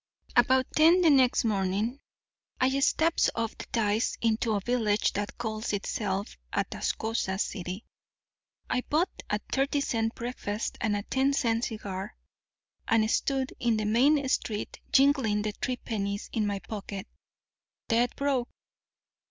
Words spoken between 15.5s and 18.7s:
three pennies in my pocket—dead broke.